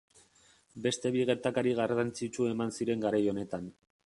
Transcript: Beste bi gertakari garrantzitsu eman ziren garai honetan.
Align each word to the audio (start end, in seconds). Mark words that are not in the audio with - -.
Beste 0.85 1.11
bi 1.15 1.21
gertakari 1.31 1.75
garrantzitsu 1.81 2.49
eman 2.55 2.75
ziren 2.79 3.05
garai 3.07 3.23
honetan. 3.35 3.71